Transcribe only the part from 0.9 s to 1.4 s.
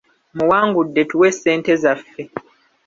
tuwe